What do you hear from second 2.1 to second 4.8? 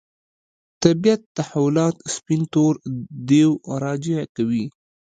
سپین تور دېو راجع کوي.